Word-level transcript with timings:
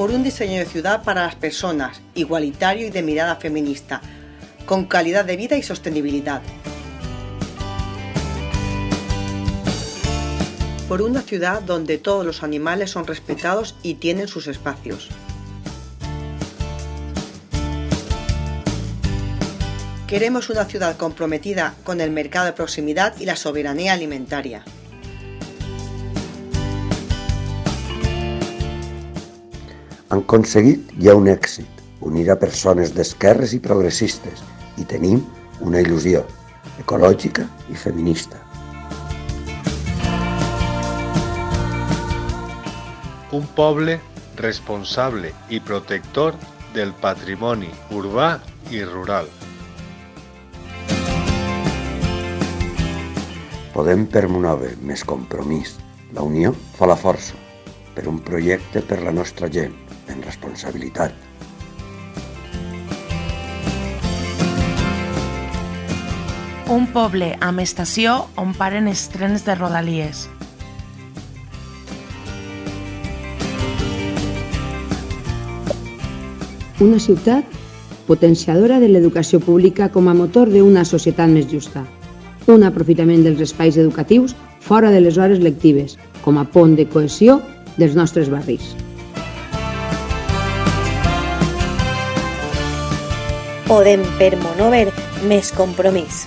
por 0.00 0.12
un 0.12 0.22
diseño 0.22 0.58
de 0.58 0.64
ciudad 0.64 1.04
para 1.04 1.26
las 1.26 1.34
personas, 1.34 2.00
igualitario 2.14 2.86
y 2.86 2.90
de 2.90 3.02
mirada 3.02 3.36
feminista, 3.36 4.00
con 4.64 4.86
calidad 4.86 5.26
de 5.26 5.36
vida 5.36 5.58
y 5.58 5.62
sostenibilidad. 5.62 6.40
Por 10.88 11.02
una 11.02 11.20
ciudad 11.20 11.60
donde 11.60 11.98
todos 11.98 12.24
los 12.24 12.42
animales 12.42 12.90
son 12.90 13.06
respetados 13.06 13.76
y 13.82 13.96
tienen 13.96 14.26
sus 14.26 14.46
espacios. 14.46 15.10
Queremos 20.06 20.48
una 20.48 20.64
ciudad 20.64 20.96
comprometida 20.96 21.74
con 21.84 22.00
el 22.00 22.10
mercado 22.10 22.46
de 22.46 22.54
proximidad 22.54 23.20
y 23.20 23.26
la 23.26 23.36
soberanía 23.36 23.92
alimentaria. 23.92 24.64
Han 30.10 30.24
aconseguit 30.24 30.88
ja 30.98 31.12
un 31.14 31.28
èxit, 31.30 31.68
unir 32.02 32.24
a 32.32 32.34
persones 32.34 32.90
d'esquerres 32.96 33.52
i 33.54 33.60
progressistes, 33.62 34.40
i 34.82 34.84
tenim 34.90 35.20
una 35.62 35.78
il·lusió 35.84 36.24
ecològica 36.82 37.44
i 37.70 37.76
feminista. 37.78 38.40
Un 43.38 43.46
poble 43.54 44.00
responsable 44.40 45.30
i 45.48 45.60
protector 45.62 46.34
del 46.74 46.90
patrimoni 47.04 47.70
urbà 47.94 48.32
i 48.74 48.82
rural. 48.82 49.30
Podem 53.76 54.08
permoure 54.10 54.72
més 54.82 55.06
compromís. 55.06 55.76
La 56.18 56.26
unió 56.26 56.50
fa 56.74 56.90
la 56.90 56.98
força 56.98 57.38
per 57.94 58.06
un 58.08 58.20
projecte 58.22 58.82
per 58.82 59.02
la 59.02 59.12
nostra 59.12 59.48
gent, 59.50 59.74
en 60.08 60.22
responsabilitat. 60.22 61.12
Un 66.70 66.84
poble 66.94 67.32
amb 67.42 67.58
estació 67.58 68.12
on 68.38 68.52
paren 68.54 68.86
els 68.86 69.08
trens 69.10 69.42
de 69.42 69.56
Rodalies. 69.58 70.28
Una 76.80 77.00
ciutat 77.02 77.58
potenciadora 78.06 78.78
de 78.78 78.86
l'educació 78.88 79.40
pública 79.42 79.90
com 79.90 80.06
a 80.08 80.14
motor 80.14 80.48
d'una 80.50 80.86
societat 80.86 81.28
més 81.30 81.50
justa. 81.50 81.82
Un 82.46 82.62
aprofitament 82.66 83.26
dels 83.26 83.42
espais 83.44 83.76
educatius 83.76 84.36
fora 84.62 84.90
de 84.94 85.02
les 85.02 85.18
hores 85.18 85.42
lectives, 85.42 85.98
com 86.22 86.38
a 86.38 86.46
pont 86.46 86.78
de 86.78 86.86
cohesió 86.86 87.40
dels 87.80 87.96
nostres 87.98 88.28
barris. 88.32 88.74
Podem 93.70 94.02
permover 94.18 94.88
més 95.30 95.52
compromís. 95.54 96.24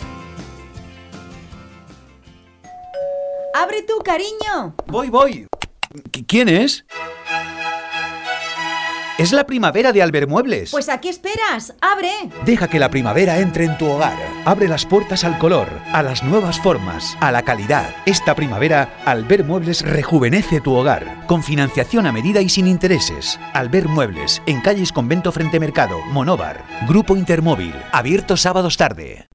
¡Abre 3.53 3.81
tú, 3.83 3.99
cariño! 4.03 4.73
Voy, 4.87 5.09
voy. 5.09 5.47
¿Qui- 6.11 6.25
¿Quién 6.25 6.49
es? 6.49 6.85
Es 9.19 9.31
la 9.31 9.45
primavera 9.45 9.91
de 9.91 10.01
Albermuebles. 10.01 10.71
Pues 10.71 10.89
aquí 10.89 11.07
esperas, 11.07 11.75
abre. 11.81 12.09
Deja 12.45 12.67
que 12.67 12.79
la 12.79 12.89
primavera 12.89 13.37
entre 13.37 13.65
en 13.65 13.77
tu 13.77 13.85
hogar. 13.85 14.17
Abre 14.43 14.67
las 14.67 14.87
puertas 14.87 15.23
al 15.23 15.37
color, 15.37 15.67
a 15.91 16.01
las 16.01 16.23
nuevas 16.23 16.59
formas, 16.59 17.15
a 17.19 17.31
la 17.31 17.43
calidad. 17.43 17.93
Esta 18.07 18.33
primavera, 18.33 18.97
Albert 19.05 19.45
Muebles 19.45 19.83
rejuvenece 19.83 20.61
tu 20.61 20.73
hogar, 20.73 21.27
con 21.27 21.43
financiación 21.43 22.07
a 22.07 22.11
medida 22.11 22.41
y 22.41 22.49
sin 22.49 22.65
intereses. 22.65 23.39
Albert 23.53 23.87
Muebles, 23.87 24.41
en 24.47 24.61
calles 24.61 24.91
Convento 24.91 25.31
Frente 25.31 25.59
Mercado, 25.59 25.99
Monóvar. 26.07 26.65
Grupo 26.87 27.15
Intermóvil, 27.15 27.75
abierto 27.91 28.35
sábados 28.35 28.77
tarde. 28.77 29.27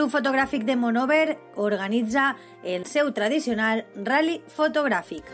Grup 0.00 0.14
fotogràfic 0.14 0.62
de 0.64 0.76
Monover 0.80 1.36
organitza 1.60 2.30
el 2.64 2.86
seu 2.88 3.10
tradicional 3.12 3.82
rally 4.06 4.38
fotogràfic. 4.48 5.26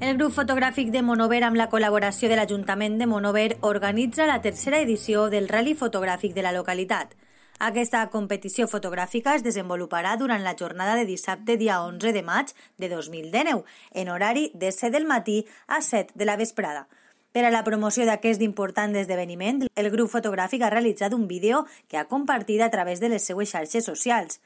El 0.00 0.16
grup 0.16 0.32
fotogràfic 0.32 0.88
de 0.94 1.02
Monover 1.02 1.42
amb 1.44 1.60
la 1.60 1.68
col·laboració 1.68 2.32
de 2.32 2.40
l'Ajuntament 2.40 2.96
de 2.96 3.10
Monover 3.10 3.58
organitza 3.60 4.24
la 4.24 4.40
tercera 4.40 4.80
edició 4.80 5.28
del 5.28 5.52
rally 5.52 5.76
fotogràfic 5.76 6.32
de 6.32 6.48
la 6.48 6.56
localitat. 6.56 7.12
Aquesta 7.62 8.00
competició 8.10 8.66
fotogràfica 8.66 9.36
es 9.38 9.44
desenvoluparà 9.46 10.16
durant 10.18 10.42
la 10.42 10.56
jornada 10.58 10.96
de 10.98 11.06
dissabte 11.06 11.56
dia 11.56 11.80
11 11.84 12.12
de 12.12 12.22
maig 12.22 12.50
de 12.78 12.88
2019, 12.90 13.62
en 13.92 14.08
horari 14.10 14.50
de 14.54 14.72
7 14.72 14.90
del 14.90 15.06
matí 15.06 15.46
a 15.68 15.80
7 15.80 16.12
de 16.14 16.24
la 16.24 16.36
vesprada. 16.36 16.88
Per 17.30 17.44
a 17.44 17.50
la 17.50 17.64
promoció 17.66 18.04
d'aquest 18.06 18.42
important 18.42 18.94
esdeveniment, 18.96 19.64
el 19.74 19.90
grup 19.90 20.10
fotogràfic 20.10 20.62
ha 20.62 20.70
realitzat 20.70 21.14
un 21.14 21.28
vídeo 21.28 21.64
que 21.88 21.98
ha 21.98 22.08
compartit 22.10 22.60
a 22.60 22.70
través 22.70 23.00
de 23.00 23.08
les 23.08 23.22
seues 23.22 23.50
xarxes 23.50 23.86
socials. 23.86 24.40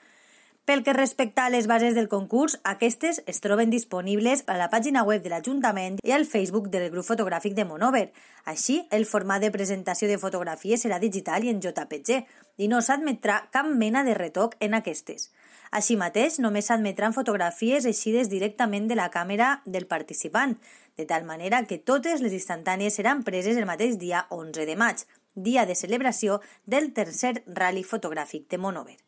Pel 0.69 0.83
que 0.85 0.93
respecta 0.93 1.47
a 1.47 1.49
les 1.49 1.67
bases 1.67 1.95
del 1.95 2.11
concurs, 2.13 2.59
aquestes 2.63 3.23
es 3.25 3.39
troben 3.41 3.71
disponibles 3.73 4.43
a 4.53 4.57
la 4.61 4.67
pàgina 4.69 5.01
web 5.01 5.23
de 5.25 5.31
l'Ajuntament 5.33 5.95
i 6.05 6.13
al 6.13 6.27
Facebook 6.29 6.69
del 6.69 6.91
grup 6.93 7.07
fotogràfic 7.09 7.55
de 7.57 7.65
Monover. 7.65 8.11
Així, 8.45 8.77
el 8.93 9.07
format 9.09 9.41
de 9.41 9.49
presentació 9.55 10.11
de 10.13 10.19
fotografies 10.21 10.85
serà 10.85 10.99
digital 11.01 11.47
i 11.49 11.55
en 11.55 11.65
JPG, 11.65 12.21
i 12.61 12.69
no 12.69 12.83
s'admetrà 12.85 13.39
cap 13.49 13.65
mena 13.65 14.05
de 14.05 14.19
retoc 14.21 14.59
en 14.61 14.77
aquestes. 14.77 15.31
Així 15.73 15.97
mateix, 15.97 16.37
només 16.37 16.69
s'admetran 16.69 17.17
fotografies 17.17 17.89
eixides 17.89 18.29
directament 18.29 18.93
de 18.93 19.01
la 19.01 19.09
càmera 19.09 19.63
del 19.65 19.89
participant, 19.89 20.59
de 21.01 21.09
tal 21.09 21.25
manera 21.25 21.65
que 21.65 21.81
totes 21.81 22.21
les 22.21 22.37
instantànies 22.43 23.01
seran 23.01 23.25
preses 23.25 23.57
el 23.57 23.65
mateix 23.65 23.97
dia 23.97 24.27
11 24.29 24.69
de 24.69 24.77
maig, 24.77 25.09
dia 25.33 25.65
de 25.65 25.73
celebració 25.75 26.43
del 26.67 26.93
tercer 26.93 27.39
rally 27.49 27.89
fotogràfic 27.89 28.51
de 28.53 28.61
Monover 28.61 29.01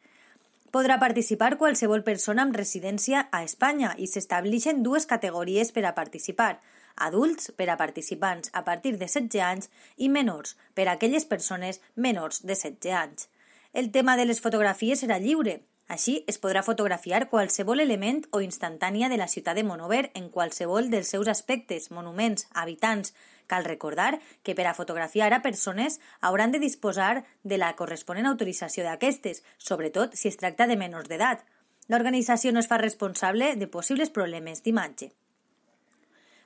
podrà 0.71 0.99
participar 1.03 1.57
qualsevol 1.59 2.05
persona 2.07 2.45
amb 2.47 2.57
residència 2.57 3.27
a 3.33 3.43
Espanya 3.47 3.95
i 3.99 4.07
s'estableixen 4.07 4.85
dues 4.87 5.07
categories 5.11 5.73
per 5.75 5.85
a 5.89 5.95
participar. 5.97 6.61
Adults 7.07 7.51
per 7.57 7.69
a 7.71 7.77
participants 7.81 8.51
a 8.53 8.63
partir 8.65 8.97
de 8.99 9.09
16 9.09 9.43
anys 9.47 9.71
i 9.97 10.09
menors 10.09 10.57
per 10.75 10.87
a 10.87 10.95
aquelles 10.95 11.27
persones 11.27 11.81
menors 11.97 12.43
de 12.43 12.55
16 12.55 12.95
anys. 13.03 13.29
El 13.73 13.91
tema 13.91 14.17
de 14.19 14.27
les 14.27 14.41
fotografies 14.43 15.03
serà 15.03 15.19
lliure, 15.23 15.61
així 15.91 16.21
es 16.31 16.39
podrà 16.39 16.63
fotografiar 16.63 17.27
qualsevol 17.29 17.83
element 17.83 18.23
o 18.31 18.41
instantània 18.47 19.11
de 19.11 19.19
la 19.19 19.29
ciutat 19.29 19.59
de 19.59 19.67
Monover 19.67 20.07
en 20.15 20.31
qualsevol 20.31 20.89
dels 20.89 21.11
seus 21.11 21.29
aspectes, 21.29 21.91
monuments, 21.91 22.47
habitants, 22.55 23.13
Cal 23.51 23.65
recordar 23.67 24.21
que 24.47 24.55
per 24.55 24.69
a 24.71 24.77
fotografiar 24.79 25.33
a 25.35 25.43
persones 25.43 25.99
hauran 26.21 26.53
de 26.55 26.61
disposar 26.63 27.25
de 27.43 27.59
la 27.59 27.73
corresponent 27.75 28.29
autorització 28.31 28.85
d'aquestes, 28.87 29.43
sobretot 29.59 30.15
si 30.15 30.31
es 30.31 30.39
tracta 30.39 30.69
de 30.71 30.77
menors 30.79 31.11
d'edat. 31.11 31.43
L'organització 31.91 32.55
no 32.55 32.63
es 32.63 32.71
fa 32.71 32.79
responsable 32.79 33.57
de 33.59 33.67
possibles 33.67 34.15
problemes 34.15 34.63
d'imatge. 34.63 35.11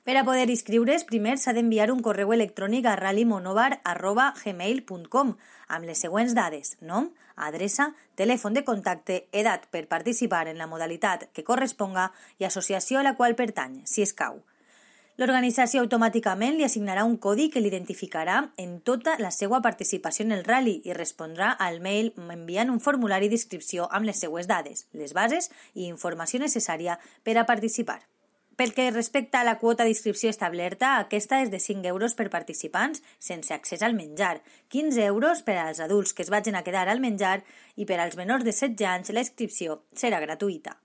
Per 0.05 0.13
a 0.17 0.23
poder 0.23 0.51
inscriure's, 0.53 1.03
primer 1.09 1.39
s'ha 1.41 1.49
d'enviar 1.57 1.89
un 1.89 1.97
correu 2.05 2.29
electrònic 2.35 2.85
a 2.85 2.91
rallymonovar.gmail.com 2.99 5.31
amb 5.33 5.87
les 5.89 6.03
següents 6.05 6.35
dades, 6.37 6.77
nom, 6.77 7.09
adreça, 7.47 7.87
telèfon 8.13 8.53
de 8.53 8.61
contacte, 8.67 9.15
edat 9.33 9.65
per 9.73 9.89
participar 9.89 10.45
en 10.51 10.61
la 10.61 10.69
modalitat 10.69 11.25
que 11.33 11.45
corresponga 11.49 12.13
i 12.37 12.45
associació 12.45 13.01
a 13.01 13.05
la 13.09 13.17
qual 13.17 13.33
pertany, 13.33 13.81
si 13.89 14.05
escau. 14.05 14.45
L'organització 15.17 15.81
automàticament 15.81 16.53
li 16.59 16.67
assignarà 16.69 17.01
un 17.09 17.17
codi 17.17 17.49
que 17.49 17.65
l'identificarà 17.65 18.53
en 18.61 18.85
tota 18.85 19.17
la 19.17 19.33
seva 19.33 19.57
participació 19.65 20.29
en 20.29 20.37
el 20.37 20.45
rally 20.45 20.85
i 20.85 20.93
respondrà 20.93 21.49
al 21.49 21.81
mail 21.81 22.13
enviant 22.29 22.69
un 22.69 22.77
formulari 22.77 23.25
d'inscripció 23.33 23.89
amb 23.89 24.05
les 24.05 24.21
seues 24.21 24.45
dades, 24.45 24.85
les 24.93 25.17
bases 25.17 25.49
i 25.73 25.89
informació 25.89 26.37
necessària 26.45 27.01
per 27.23 27.41
a 27.41 27.49
participar. 27.49 28.05
Pel 28.55 28.71
que 28.73 28.89
respecta 28.89 29.41
a 29.41 29.43
la 29.43 29.57
quota 29.59 29.83
d'inscripció 29.83 30.29
establerta, 30.31 30.93
aquesta 30.95 31.41
és 31.43 31.49
de 31.51 31.59
5 31.59 31.89
euros 31.91 32.13
per 32.15 32.29
participants 32.31 33.01
sense 33.19 33.51
accés 33.51 33.81
al 33.83 33.97
menjar, 33.97 34.39
15 34.71 35.03
euros 35.03 35.41
per 35.43 35.57
als 35.59 35.81
adults 35.83 36.15
que 36.15 36.23
es 36.23 36.31
vagin 36.31 36.55
a 36.55 36.63
quedar 36.63 36.87
al 36.87 37.03
menjar 37.03 37.41
i 37.75 37.83
per 37.89 37.99
als 37.99 38.15
menors 38.15 38.47
de 38.47 38.53
16 38.55 38.87
anys 38.87 39.11
la 39.11 39.25
inscripció 39.25 39.81
serà 39.91 40.21
gratuïta. 40.23 40.77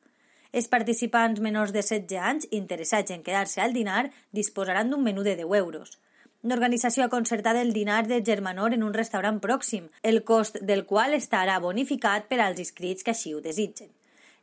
Els 0.51 0.67
participants 0.67 1.39
menors 1.39 1.71
de 1.71 1.85
16 1.87 2.19
anys 2.33 2.49
interessats 2.51 3.15
en 3.15 3.23
quedar-se 3.23 3.63
al 3.63 3.73
dinar 3.73 4.11
disposaran 4.35 4.91
d'un 4.91 5.07
menú 5.07 5.23
de 5.23 5.37
10 5.39 5.55
euros. 5.63 5.95
L'organització 6.43 7.07
ha 7.07 7.13
concertat 7.15 7.55
el 7.61 7.73
dinar 7.73 8.03
de 8.11 8.19
Germanor 8.27 8.75
en 8.75 8.83
un 8.83 8.99
restaurant 8.99 9.39
pròxim, 9.39 9.87
el 10.03 10.25
cost 10.25 10.59
del 10.59 10.87
qual 10.91 11.15
estarà 11.15 11.61
bonificat 11.63 12.27
per 12.27 12.41
als 12.41 12.59
inscrits 12.59 13.07
que 13.07 13.15
així 13.15 13.35
ho 13.37 13.45
desitgen. 13.45 13.95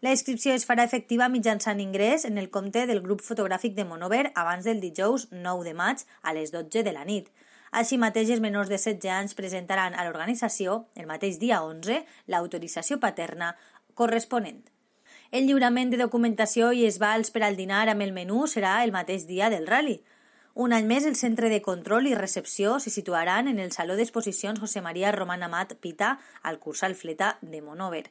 La 0.06 0.12
inscripció 0.14 0.54
es 0.54 0.62
farà 0.70 0.84
efectiva 0.86 1.26
mitjançant 1.26 1.80
ingrés 1.82 2.24
en 2.28 2.38
el 2.38 2.52
compte 2.54 2.84
del 2.86 3.00
grup 3.02 3.24
fotogràfic 3.26 3.74
de 3.74 3.84
Monover 3.84 4.28
abans 4.36 4.68
del 4.70 4.78
dijous 4.78 5.26
9 5.32 5.66
de 5.66 5.74
maig 5.74 6.04
a 6.22 6.34
les 6.38 6.52
12 6.54 6.84
de 6.86 6.94
la 6.94 7.06
nit. 7.06 7.32
Així 7.72 7.98
mateix, 7.98 8.30
els 8.30 8.44
menors 8.44 8.70
de 8.70 8.78
16 8.78 9.10
anys 9.10 9.34
presentaran 9.34 9.98
a 9.98 10.06
l'organització, 10.06 10.84
el 10.96 11.10
mateix 11.10 11.40
dia 11.42 11.64
11, 11.66 12.04
l'autorització 12.30 13.00
paterna 13.02 13.56
corresponent. 13.96 14.62
El 15.32 15.50
lliurament 15.50 15.90
de 15.90 15.98
documentació 16.04 16.70
i 16.78 16.86
es 16.86 17.02
vals 17.02 17.34
per 17.34 17.42
al 17.44 17.58
dinar 17.58 17.88
amb 17.90 18.06
el 18.06 18.14
menú 18.14 18.46
serà 18.46 18.84
el 18.86 18.94
mateix 18.94 19.26
dia 19.26 19.50
del 19.50 19.66
rally. 19.66 19.98
Un 20.54 20.78
any 20.78 20.86
més, 20.86 21.10
el 21.10 21.18
centre 21.18 21.50
de 21.50 21.64
control 21.66 22.06
i 22.06 22.14
recepció 22.14 22.78
se 22.80 22.94
situaran 22.94 23.50
en 23.50 23.58
el 23.58 23.74
Saló 23.74 23.98
d'Exposicions 23.98 24.62
José 24.62 24.82
María 24.82 25.12
Román 25.12 25.42
Amat 25.42 25.74
Pita 25.82 26.20
al 26.44 26.60
Cursal 26.60 26.94
Fleta 26.94 27.40
de 27.42 27.66
Monover. 27.66 28.06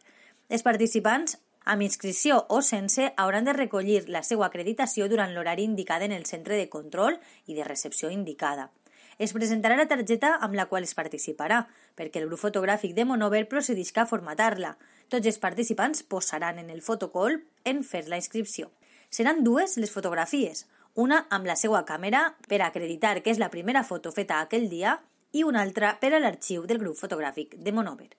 Els 0.49 0.63
participants 0.63 1.39
amb 1.67 1.83
inscripció 1.83 2.45
o 2.49 2.63
sense, 2.63 3.13
hauran 3.19 3.45
de 3.45 3.53
recollir 3.53 4.05
la 4.09 4.23
seva 4.23 4.47
acreditació 4.47 5.09
durant 5.11 5.35
l'horari 5.35 5.67
indicat 5.67 6.05
en 6.07 6.13
el 6.15 6.25
centre 6.25 6.55
de 6.55 6.69
control 6.71 7.19
i 7.47 7.59
de 7.59 7.65
recepció 7.67 8.09
indicada. 8.15 8.71
Es 9.19 9.33
presentarà 9.33 9.75
la 9.77 9.89
targeta 9.91 10.37
amb 10.45 10.55
la 10.55 10.67
qual 10.71 10.85
es 10.87 10.95
participarà, 10.95 11.65
perquè 11.99 12.21
el 12.21 12.29
grup 12.29 12.43
fotogràfic 12.45 12.95
de 12.95 13.07
Monover 13.09 13.47
procedisca 13.49 14.05
a 14.05 14.11
formatar-la. 14.11 14.77
Tots 15.09 15.27
els 15.27 15.41
participants 15.43 16.05
posaran 16.05 16.61
en 16.63 16.71
el 16.71 16.83
fotocol 16.87 17.41
en 17.65 17.83
fer 17.83 18.05
la 18.07 18.21
inscripció. 18.21 18.71
Seran 19.11 19.43
dues 19.43 19.79
les 19.81 19.91
fotografies, 19.91 20.67
una 20.95 21.25
amb 21.31 21.49
la 21.49 21.57
seva 21.57 21.83
càmera 21.89 22.37
per 22.49 22.61
acreditar 22.63 23.17
que 23.23 23.33
és 23.33 23.41
la 23.43 23.51
primera 23.51 23.83
foto 23.85 24.13
feta 24.13 24.39
aquell 24.41 24.71
dia 24.71 24.99
i 25.33 25.43
una 25.45 25.65
altra 25.67 25.97
per 26.01 26.15
a 26.15 26.21
l'arxiu 26.23 26.63
del 26.69 26.79
grup 26.79 27.01
fotogràfic 27.01 27.59
de 27.59 27.73
Monover. 27.73 28.13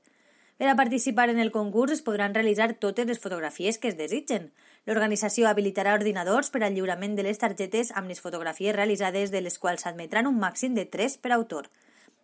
Per 0.57 0.67
a 0.67 0.75
participar 0.75 1.29
en 1.29 1.37
el 1.37 1.51
concurs 1.51 1.91
es 1.93 2.01
podran 2.01 2.33
realitzar 2.33 2.73
totes 2.81 3.05
les 3.05 3.19
fotografies 3.21 3.77
que 3.77 3.91
es 3.91 3.97
desitgen. 3.97 4.49
L'organització 4.89 5.45
habilitarà 5.45 5.93
ordinadors 5.93 6.49
per 6.49 6.63
al 6.65 6.73
lliurament 6.73 7.13
de 7.13 7.25
les 7.27 7.37
targetes 7.37 7.91
amb 7.93 8.09
les 8.09 8.21
fotografies 8.23 8.75
realitzades 8.75 9.29
de 9.29 9.43
les 9.45 9.59
quals 9.61 9.85
s'admetran 9.85 10.25
un 10.25 10.39
màxim 10.41 10.73
de 10.73 10.87
3 10.89 11.19
per 11.21 11.35
autor. 11.37 11.69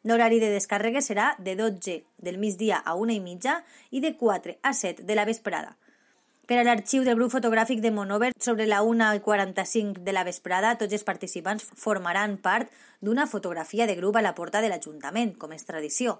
L'horari 0.04 0.42
de 0.42 0.50
descàrrega 0.50 1.06
serà 1.06 1.30
de 1.38 1.54
12 1.56 2.00
del 2.18 2.42
migdia 2.42 2.82
a 2.82 2.98
1 2.98 3.14
i 3.14 3.22
mitja 3.22 3.60
i 3.92 4.02
de 4.02 4.16
4 4.18 4.58
a 4.64 4.74
7 4.74 5.06
de 5.06 5.16
la 5.16 5.30
vesprada. 5.30 5.78
Per 6.50 6.58
a 6.58 6.66
l'arxiu 6.66 7.06
del 7.06 7.16
grup 7.16 7.32
fotogràfic 7.32 7.80
de 7.86 7.94
Monover, 7.94 8.34
sobre 8.36 8.66
la 8.66 8.82
1 8.84 9.14
i 9.16 9.22
45 9.24 10.02
de 10.04 10.12
la 10.12 10.26
vesprada, 10.28 10.74
tots 10.76 10.92
els 10.92 11.06
participants 11.08 11.70
formaran 11.78 12.36
part 12.42 12.74
d'una 13.00 13.28
fotografia 13.28 13.86
de 13.88 13.96
grup 13.96 14.18
a 14.18 14.26
la 14.26 14.34
porta 14.36 14.60
de 14.60 14.74
l'Ajuntament, 14.74 15.38
com 15.38 15.54
és 15.54 15.64
tradició. 15.70 16.18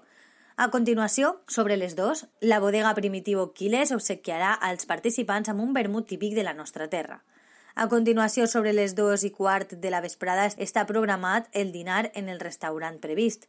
A 0.56 0.68
continuació, 0.70 1.40
sobre 1.48 1.76
les 1.76 1.96
dos, 1.96 2.28
la 2.40 2.60
bodega 2.60 2.94
Primitivo 2.94 3.48
Quiles 3.58 3.90
obsequiarà 3.90 4.52
als 4.62 4.86
participants 4.86 5.50
amb 5.50 5.64
un 5.64 5.72
vermut 5.74 6.06
típic 6.06 6.36
de 6.36 6.44
la 6.46 6.52
nostra 6.54 6.86
terra. 6.86 7.24
A 7.74 7.88
continuació, 7.90 8.46
sobre 8.46 8.72
les 8.72 8.94
dues 8.94 9.24
i 9.26 9.32
quart 9.34 9.74
de 9.82 9.90
la 9.90 10.00
vesprada, 10.04 10.46
està 10.62 10.86
programat 10.86 11.48
el 11.58 11.72
dinar 11.74 12.12
en 12.14 12.30
el 12.30 12.38
restaurant 12.38 13.00
previst. 13.02 13.48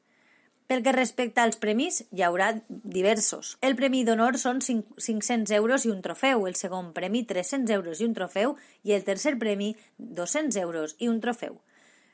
Pel 0.65 0.81
que 0.81 0.95
respecta 0.97 1.43
als 1.45 1.61
premis, 1.61 2.01
hi 2.09 2.25
haurà 2.25 2.55
diversos. 2.69 3.59
El 3.61 3.77
premi 3.77 4.01
d'honor 4.03 4.39
són 4.41 4.65
500 4.65 5.53
euros 5.61 5.85
i 5.85 5.93
un 5.93 6.01
trofeu, 6.01 6.47
el 6.49 6.57
segon 6.57 6.89
premi 6.97 7.21
300 7.21 7.69
euros 7.77 8.01
i 8.01 8.09
un 8.09 8.17
trofeu 8.17 8.57
i 8.81 8.97
el 8.97 9.05
tercer 9.05 9.37
premi 9.37 9.75
200 9.99 10.57
euros 10.57 10.97
i 10.97 11.13
un 11.13 11.21
trofeu. 11.21 11.61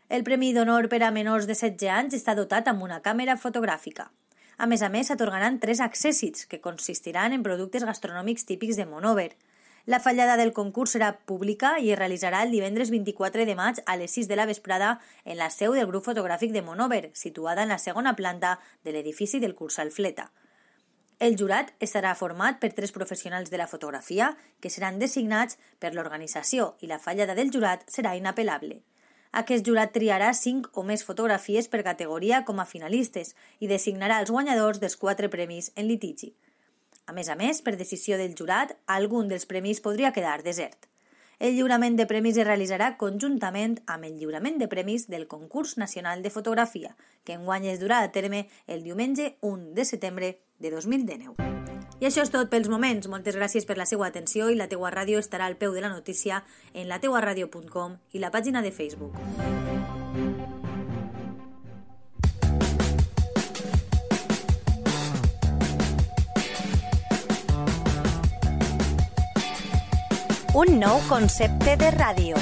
El 0.10 0.28
premi 0.28 0.52
d'honor 0.52 0.92
per 0.92 1.00
a 1.08 1.16
menors 1.16 1.48
de 1.48 1.56
16 1.56 1.88
anys 1.96 2.20
està 2.20 2.36
dotat 2.36 2.68
amb 2.68 2.84
una 2.84 3.00
càmera 3.00 3.40
fotogràfica. 3.40 4.12
A 4.62 4.68
més 4.70 4.84
a 4.86 4.92
més, 4.94 5.08
s'atorgaran 5.10 5.56
tres 5.58 5.80
accèssits, 5.82 6.44
que 6.46 6.60
consistiran 6.62 7.34
en 7.34 7.42
productes 7.42 7.82
gastronòmics 7.82 8.44
típics 8.46 8.78
de 8.78 8.86
Monover. 8.86 9.32
La 9.90 9.98
fallada 10.00 10.36
del 10.38 10.52
concurs 10.54 10.94
serà 10.94 11.08
pública 11.26 11.72
i 11.82 11.90
es 11.90 11.98
realitzarà 11.98 12.44
el 12.46 12.54
divendres 12.54 12.92
24 12.94 13.48
de 13.50 13.56
maig 13.58 13.80
a 13.90 13.96
les 13.98 14.14
6 14.20 14.30
de 14.30 14.38
la 14.38 14.46
vesprada 14.46 14.92
en 15.26 15.40
la 15.40 15.50
seu 15.50 15.74
del 15.74 15.90
grup 15.90 16.06
fotogràfic 16.06 16.54
de 16.54 16.62
Monover, 16.62 17.10
situada 17.16 17.66
en 17.66 17.74
la 17.74 17.80
segona 17.82 18.14
planta 18.14 18.60
de 18.86 18.94
l'edifici 18.94 19.42
del 19.42 19.58
Cursal 19.58 19.90
Fleta. 19.90 20.30
El 21.18 21.40
jurat 21.42 21.74
estarà 21.82 22.14
format 22.14 22.62
per 22.62 22.76
tres 22.78 22.94
professionals 22.94 23.50
de 23.50 23.58
la 23.58 23.70
fotografia 23.74 24.36
que 24.62 24.70
seran 24.70 25.02
designats 25.02 25.58
per 25.82 25.96
l'organització 25.98 26.76
i 26.86 26.94
la 26.94 27.02
fallada 27.02 27.34
del 27.34 27.50
jurat 27.50 27.90
serà 27.90 28.14
inapel·lable. 28.14 28.84
Aquest 29.32 29.64
jurat 29.64 29.94
triarà 29.96 30.34
5 30.36 30.74
o 30.76 30.84
més 30.84 31.06
fotografies 31.08 31.70
per 31.72 31.86
categoria 31.88 32.42
com 32.44 32.60
a 32.60 32.68
finalistes 32.68 33.32
i 33.64 33.70
designarà 33.72 34.20
els 34.20 34.32
guanyadors 34.32 34.82
dels 34.84 34.98
quatre 35.00 35.30
premis 35.32 35.72
en 35.76 35.88
litigi. 35.88 36.34
A 37.08 37.16
més 37.16 37.30
a 37.32 37.38
més, 37.40 37.62
per 37.64 37.78
decisió 37.80 38.18
del 38.20 38.36
jurat, 38.36 38.76
algun 38.88 39.32
dels 39.32 39.48
premis 39.48 39.80
podria 39.80 40.12
quedar 40.12 40.42
desert. 40.44 40.92
El 41.40 41.56
lliurament 41.56 41.96
de 41.98 42.06
premis 42.06 42.38
es 42.38 42.46
realitzarà 42.46 42.92
conjuntament 43.02 43.80
amb 43.88 44.06
el 44.06 44.20
lliurament 44.20 44.60
de 44.60 44.68
premis 44.70 45.08
del 45.10 45.26
Concurs 45.32 45.78
Nacional 45.80 46.22
de 46.22 46.30
Fotografia, 46.30 46.94
que 47.24 47.40
enguany 47.40 47.72
es 47.72 47.80
durà 47.82 48.04
a 48.04 48.12
terme 48.12 48.46
el 48.68 48.84
diumenge 48.84 49.38
1 49.42 49.74
de 49.80 49.88
setembre 49.88 50.36
de 50.60 50.76
2019. 50.76 51.61
I 52.02 52.08
això 52.08 52.24
és 52.26 52.32
tot 52.34 52.50
pels 52.50 52.66
moments. 52.66 53.06
Moltes 53.14 53.36
gràcies 53.38 53.68
per 53.70 53.76
la 53.78 53.86
seva 53.86 54.08
atenció 54.08 54.48
i 54.50 54.56
la 54.58 54.66
teua 54.66 54.90
ràdio 54.90 55.20
estarà 55.22 55.46
al 55.46 55.54
peu 55.62 55.76
de 55.76 55.84
la 55.86 55.92
notícia 55.94 56.42
en 56.74 56.90
lateuaradio.com 56.90 58.00
i 58.18 58.24
la 58.24 58.32
pàgina 58.34 58.64
de 58.66 58.72
Facebook. 58.74 59.14
Un 70.58 70.74
nou 70.82 70.98
concepte 71.06 71.78
de 71.78 71.94
ràdio. 72.02 72.42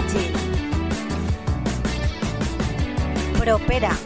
Àgil. 0.00 0.44
Propera 3.36 4.05